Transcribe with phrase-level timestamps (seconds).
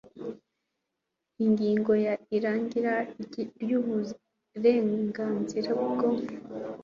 [1.45, 2.93] ingingo ya irangira
[3.61, 6.07] ry uburenganzira bwo